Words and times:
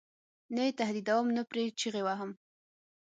نه 0.55 0.61
یې 0.67 0.71
تهدیدوم 0.79 1.25
نه 1.37 1.43
پرې 1.49 1.63
چغې 1.79 2.01
وهم. 2.05 2.31